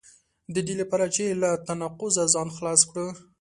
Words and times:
د 0.53 0.55
دې 0.67 0.75
لپاره 0.81 1.05
چې 1.15 1.23
له 1.41 1.49
تناقضه 1.67 2.23
ځان 2.33 2.47
خلاص 2.55 2.81
کړو. 2.89 3.07